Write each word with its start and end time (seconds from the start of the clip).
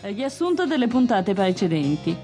Riassunto 0.00 0.64
delle 0.64 0.86
puntate 0.86 1.34
precedenti. 1.34 2.16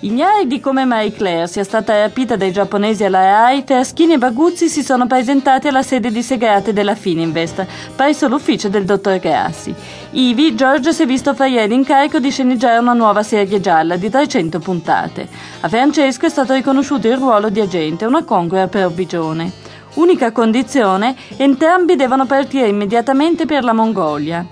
Ignari 0.00 0.46
di 0.46 0.60
come 0.60 0.84
Marie 0.84 1.12
Claire 1.12 1.48
sia 1.48 1.64
stata 1.64 1.98
rapita 1.98 2.36
dai 2.36 2.52
giapponesi 2.52 3.04
alla 3.04 3.22
RAI, 3.22 3.62
Fraschini 3.64 4.12
e 4.12 4.18
Baguzzi 4.18 4.68
si 4.68 4.82
sono 4.82 5.06
presentati 5.06 5.66
alla 5.66 5.82
sede 5.82 6.10
di 6.10 6.22
Segrate 6.22 6.74
della 6.74 6.94
Fininvest, 6.94 7.66
presso 7.96 8.28
l'ufficio 8.28 8.68
del 8.68 8.84
dottor 8.84 9.18
Grassi. 9.18 9.74
Ivi, 10.10 10.54
Giorgio 10.54 10.92
si 10.92 11.04
è 11.04 11.06
visto 11.06 11.32
fare 11.32 11.66
l'incarico 11.66 12.18
di 12.18 12.30
sceneggiare 12.30 12.78
una 12.80 12.92
nuova 12.92 13.22
serie 13.22 13.62
gialla 13.62 13.96
di 13.96 14.10
300 14.10 14.58
puntate. 14.58 15.26
A 15.60 15.68
Francesco 15.70 16.26
è 16.26 16.28
stato 16.28 16.52
riconosciuto 16.52 17.08
il 17.08 17.16
ruolo 17.16 17.48
di 17.48 17.60
agente, 17.60 18.04
una 18.04 18.24
congrua 18.24 18.66
provvigione. 18.66 19.50
Unica 19.94 20.32
condizione, 20.32 21.16
entrambi 21.38 21.96
devono 21.96 22.26
partire 22.26 22.68
immediatamente 22.68 23.46
per 23.46 23.64
la 23.64 23.72
Mongolia. 23.72 24.46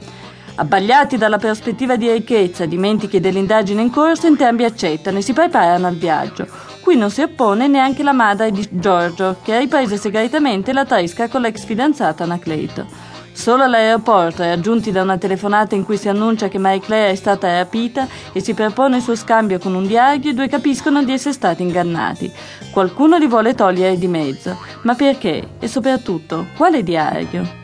Abbagliati 0.61 1.17
dalla 1.17 1.39
prospettiva 1.39 1.97
di 1.97 2.13
ricchezza, 2.13 2.67
dimentichi 2.67 3.19
dell'indagine 3.19 3.81
in 3.81 3.91
corso, 3.91 4.27
entrambi 4.27 4.65
accettano 4.65 5.17
e 5.17 5.23
si 5.23 5.33
preparano 5.33 5.87
al 5.87 5.97
viaggio. 5.97 6.47
Qui 6.83 6.97
non 6.97 7.11
si 7.11 7.23
oppone 7.23 7.67
neanche 7.67 8.03
la 8.03 8.13
madre 8.13 8.51
di 8.51 8.69
Giorgio, 8.71 9.39
che 9.43 9.55
ha 9.55 9.59
ripreso 9.59 9.97
segretamente 9.97 10.75
la 10.75 10.85
tresca 10.85 11.29
con 11.29 11.41
l'ex 11.41 11.65
fidanzata 11.65 12.25
Anacleto. 12.25 12.85
Solo 13.33 13.63
all'aeroporto, 13.63 14.43
raggiunti 14.43 14.93
da 14.93 15.01
una 15.01 15.17
telefonata 15.17 15.75
in 15.75 15.87
cui 15.87 15.97
si 15.97 16.11
annuncia 16.11 16.49
che 16.49 16.59
Marie 16.59 16.81
Claire 16.81 17.13
è 17.13 17.15
stata 17.15 17.57
rapita 17.57 18.07
e 18.31 18.41
si 18.41 18.53
propone 18.53 18.97
il 18.97 19.03
suo 19.03 19.17
scambio 19.17 19.59
con 19.59 19.75
un 19.75 19.87
diario, 19.87 20.31
i 20.31 20.35
due 20.35 20.49
capiscono 20.49 21.03
di 21.03 21.13
essere 21.13 21.33
stati 21.33 21.63
ingannati. 21.63 22.31
Qualcuno 22.71 23.17
li 23.17 23.27
vuole 23.27 23.55
togliere 23.55 23.97
di 23.97 24.09
mezzo. 24.09 24.59
Ma 24.83 24.95
perché? 24.95 25.53
E 25.59 25.69
soprattutto, 25.69 26.49
quale 26.55 26.83
diario? 26.83 27.60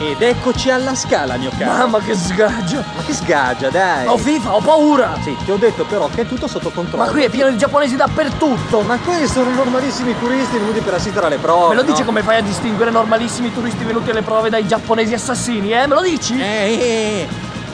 Ed 0.00 0.22
eccoci 0.22 0.70
alla 0.70 0.94
scala, 0.94 1.36
mio 1.38 1.50
caro. 1.58 1.72
Mamma 1.72 1.98
che 1.98 2.14
sgaggio! 2.14 2.84
Ma 2.94 3.02
che 3.02 3.12
sgaggia, 3.12 3.68
dai! 3.68 4.06
Ho 4.06 4.16
FIFA, 4.16 4.54
ho 4.54 4.60
paura! 4.60 5.18
Sì, 5.22 5.36
ti 5.44 5.50
ho 5.50 5.56
detto 5.56 5.84
però 5.86 6.08
che 6.08 6.20
è 6.20 6.26
tutto 6.26 6.46
sotto 6.46 6.70
controllo. 6.70 7.04
Ma 7.04 7.10
qui 7.10 7.24
è 7.24 7.28
pieno 7.28 7.50
di 7.50 7.58
giapponesi 7.58 7.96
dappertutto! 7.96 8.82
Ma 8.82 8.96
quelli 8.98 9.26
sono 9.26 9.50
normalissimi 9.50 10.16
turisti 10.16 10.56
venuti 10.56 10.78
per 10.82 10.94
assistere 10.94 11.26
alle 11.26 11.38
prove. 11.38 11.74
Me 11.74 11.80
lo 11.80 11.82
dici 11.82 11.98
no? 12.00 12.06
come 12.06 12.22
fai 12.22 12.36
a 12.36 12.42
distinguere 12.42 12.92
normalissimi 12.92 13.52
turisti 13.52 13.82
venuti 13.82 14.10
alle 14.10 14.22
prove 14.22 14.50
dai 14.50 14.68
giapponesi 14.68 15.14
assassini, 15.14 15.72
eh? 15.72 15.88
Me 15.88 15.94
lo 15.96 16.02
dici? 16.02 16.40
Eh, 16.40 16.44
eh, 16.44 16.78
eh, 16.80 17.28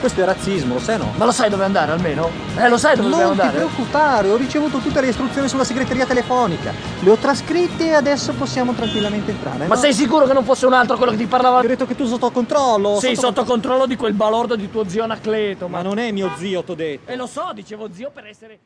questo 0.05 0.21
è 0.21 0.25
razzismo, 0.25 0.75
lo 0.75 0.79
sai 0.79 0.99
no? 0.99 1.13
Ma 1.17 1.25
lo 1.25 1.31
sai 1.31 1.49
dove 1.49 1.63
andare 1.63 1.91
almeno? 1.91 2.29
Eh, 2.55 2.69
lo 2.69 2.77
sai 2.77 2.95
dove 2.95 3.09
dobbiamo 3.09 3.33
Non 3.33 3.39
ti 3.39 3.41
andare? 3.41 3.65
preoccupare, 3.65 4.29
ho 4.29 4.35
ricevuto 4.35 4.77
tutte 4.77 5.01
le 5.01 5.07
istruzioni 5.07 5.47
sulla 5.47 5.63
segreteria 5.63 6.05
telefonica. 6.05 6.71
Le 6.99 7.09
ho 7.09 7.15
trascritte 7.15 7.87
e 7.87 7.93
adesso 7.93 8.33
possiamo 8.33 8.73
tranquillamente 8.73 9.31
entrare. 9.31 9.65
Ma 9.65 9.73
no? 9.73 9.81
sei 9.81 9.95
sicuro 9.95 10.27
che 10.27 10.33
non 10.33 10.43
fosse 10.43 10.67
un 10.67 10.73
altro 10.73 10.95
quello 10.97 11.11
che 11.13 11.17
ti 11.17 11.25
parlava? 11.25 11.61
Detto 11.61 11.87
che 11.87 11.95
tu 11.95 12.05
sotto 12.05 12.29
controllo. 12.29 12.99
Sei 12.99 13.15
sotto 13.15 13.43
controllo 13.45 13.87
di 13.87 13.95
quel 13.95 14.13
balordo 14.13 14.55
di 14.55 14.69
tuo 14.69 14.87
zio 14.87 15.01
Anacleto, 15.01 15.67
Ma 15.67 15.81
non 15.81 15.97
è 15.97 16.11
mio 16.11 16.29
zio, 16.37 16.63
t'ho 16.63 16.75
detto. 16.75 17.09
E 17.11 17.15
lo 17.15 17.25
so, 17.25 17.49
dicevo 17.55 17.89
zio 17.91 18.11
per 18.13 18.27
essere... 18.27 18.59